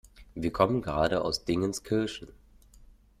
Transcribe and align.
Wir 0.33 0.51
kommen 0.51 0.81
gerade 0.81 1.21
aus 1.23 1.45
Dingenskirchen. 1.45 2.29